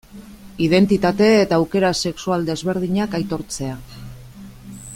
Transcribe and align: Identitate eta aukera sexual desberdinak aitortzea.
Identitate 0.67 1.27
eta 1.41 1.59
aukera 1.59 1.91
sexual 2.07 2.47
desberdinak 2.47 3.15
aitortzea. 3.19 3.77